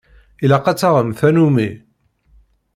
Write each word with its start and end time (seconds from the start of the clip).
Ilaq 0.43 0.65
ad 0.67 0.77
taɣem 0.79 1.09
tanumi. 1.19 1.69